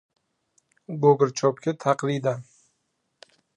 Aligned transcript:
Gugurtcho‘pga 1.03 1.75
taqlidan 1.87 2.43